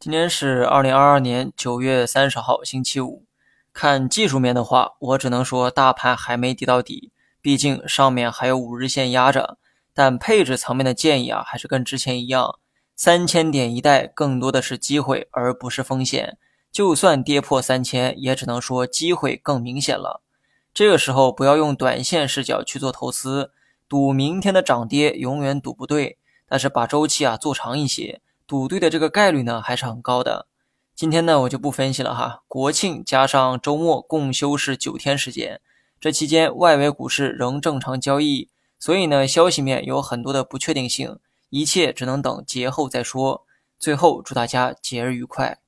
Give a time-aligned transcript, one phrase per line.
[0.00, 3.24] 今天是二零二二年九月三十号，星期五。
[3.72, 7.10] 看技术面的话，我只能说大盘还没跌到底，
[7.42, 9.58] 毕竟上面还有五日线压着。
[9.92, 12.60] 但配置层面的建议啊，还是跟之前一样，
[12.94, 16.38] 三千点一带更多的是机会，而不是风险。
[16.70, 20.22] 就算跌破三千，也只能说机会更明显了。
[20.72, 23.50] 这个时候不要用短线视角去做投资，
[23.88, 26.18] 赌明天的涨跌永远赌不对。
[26.48, 28.20] 但是把周期啊做长一些。
[28.48, 30.48] 赌对的这个概率呢还是很高的。
[30.94, 32.42] 今天呢我就不分析了哈。
[32.48, 35.60] 国庆加上周末共休是九天时间，
[36.00, 38.48] 这期间外围股市仍正常交易，
[38.78, 41.18] 所以呢消息面有很多的不确定性，
[41.50, 43.44] 一切只能等节后再说。
[43.78, 45.58] 最后祝大家节日愉快。